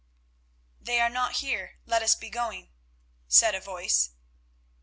"They 0.79 0.99
are 0.99 1.11
not 1.11 1.33
here, 1.33 1.77
let 1.85 2.01
us 2.01 2.15
be 2.15 2.31
going," 2.31 2.71
said 3.27 3.53
a 3.53 3.59
voice. 3.61 4.09